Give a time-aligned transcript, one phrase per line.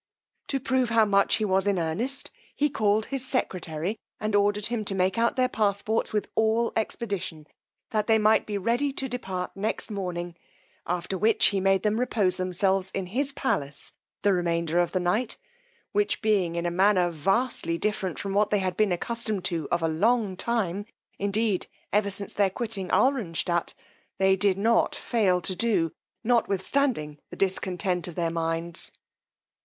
[0.47, 4.83] To prove how much he was in earnest, he called his secretary, and ordered him
[4.85, 7.45] to make out their passports with all expedition,
[7.91, 10.35] that they might be ready to depart next morning;
[10.87, 13.93] after which he made them repose themselves in his palace
[14.23, 15.37] the remainder of the night;
[15.91, 19.83] which being in a manner vastly different from what they had been accustomed to of
[19.83, 20.83] a long time,
[21.19, 23.75] indeed ever since their quitting Alranstadt,
[24.17, 25.91] they did not fail to do,
[26.23, 28.91] notwithstanding the discontent of their minds.